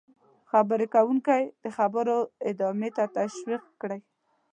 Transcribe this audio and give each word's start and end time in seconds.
-خبرې 0.47 0.87
کوونکی 0.95 1.43
د 1.63 1.65
خبرو 1.77 2.17
ادامې 2.49 2.89
ته 2.97 3.03
تشویق 3.17 3.63
کړئ: 3.81 3.99